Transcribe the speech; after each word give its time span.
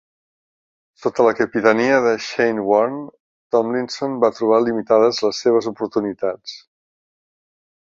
Sota 1.01 1.25
la 1.27 1.33
capitania 1.39 1.99
de 2.05 2.13
Shane 2.29 2.63
Warne, 2.71 3.03
Tomlinson 3.57 4.17
va 4.25 4.33
trobar 4.39 4.61
limitades 4.65 5.23
les 5.29 5.45
seves 5.45 5.71
oportunitats. 5.77 6.59